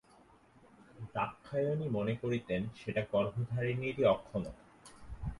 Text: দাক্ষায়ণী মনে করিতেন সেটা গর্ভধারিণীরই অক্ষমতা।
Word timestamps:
দাক্ষায়ণী 1.15 1.87
মনে 1.89 2.13
করিতেন 2.15 2.61
সেটা 2.75 3.01
গর্ভধারিণীরই 3.11 4.03
অক্ষমতা। 4.05 4.63